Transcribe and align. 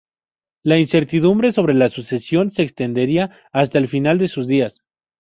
La 0.63 0.79
incertidumbre 0.79 1.51
sobre 1.51 1.75
la 1.75 1.89
sucesión 1.89 2.49
se 2.49 2.63
extendería 2.63 3.37
hasta 3.51 3.77
el 3.77 3.87
final 3.87 4.17
de 4.17 4.29
sus 4.29 4.47
días. 4.47 4.81